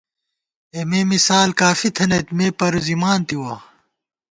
اېمے 0.75 1.01
مثال 1.11 1.49
کافی 1.61 1.89
تھنَئیت، 1.95 2.27
مے 2.37 2.47
پروزِمان 2.59 3.19
تِوَہ 3.27 3.53